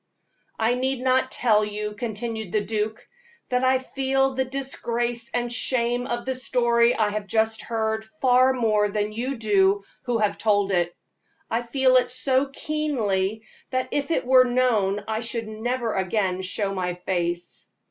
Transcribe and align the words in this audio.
"I 0.57 0.73
need 0.73 0.99
not 1.01 1.29
tell 1.29 1.63
you," 1.63 1.93
continued 1.93 2.51
the 2.51 2.61
duke, 2.65 3.07
"that 3.49 3.63
I 3.63 3.77
feel 3.77 4.33
the 4.33 4.45
disgrace 4.45 5.29
and 5.31 5.53
shame 5.53 6.07
of 6.07 6.25
the 6.25 6.33
story 6.33 6.95
I 6.97 7.11
have 7.11 7.27
just 7.27 7.61
heard 7.61 8.03
far 8.03 8.51
more 8.51 8.89
than 8.89 9.13
you 9.13 9.35
do 9.37 9.83
who 10.05 10.17
have 10.17 10.39
told 10.39 10.71
it. 10.71 10.95
I 11.51 11.61
feel 11.61 11.97
it 11.97 12.09
so 12.09 12.47
keenly, 12.47 13.43
that 13.69 13.89
if 13.91 14.09
it 14.09 14.25
were 14.25 14.43
known, 14.45 15.03
I 15.07 15.19
should 15.21 15.47
never 15.47 15.93
again 15.93 16.41
show 16.41 16.73
my 16.73 16.95
face. 16.95 17.69